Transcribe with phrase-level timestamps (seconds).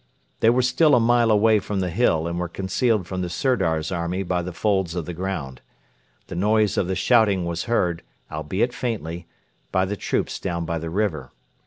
[0.39, 3.91] They were still a mile away from the hill, and were concealed from the Sirdar's
[3.91, 5.61] army by the folds of the ground.
[6.25, 8.01] The noise of the shouting was heard,
[8.31, 9.27] albeit faintly,
[9.71, 11.31] by the troops down by the river.